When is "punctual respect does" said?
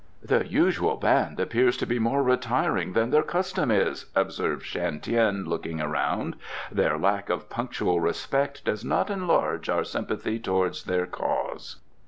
7.51-8.83